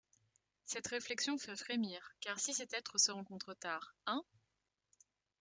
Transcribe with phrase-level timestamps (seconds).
[0.65, 4.23] Cette réflexion fait frémir, car si cet être se rencontre tard, hein?